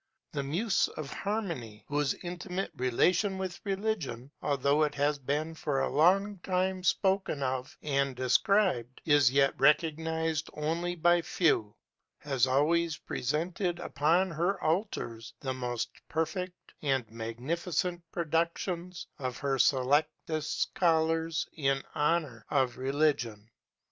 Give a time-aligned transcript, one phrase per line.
[0.31, 5.91] The Muse of Harmony, whose intimate relation with religion, although it has been for a
[5.91, 11.75] long time spoken of and described, is yet recognized only by few,
[12.17, 20.61] has always presented upon her altars the most perfect and magnificent productions of her selectest
[20.61, 23.51] scholars in honor of religion.